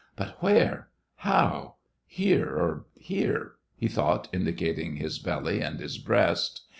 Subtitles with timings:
[0.15, 0.95] "But where t
[1.29, 1.75] How}
[2.19, 6.61] Here or here t" he thought, indicating his belly and his breast.